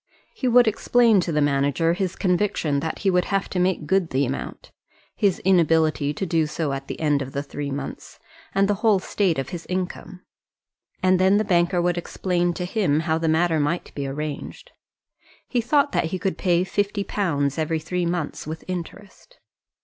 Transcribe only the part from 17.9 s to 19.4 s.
months with interest.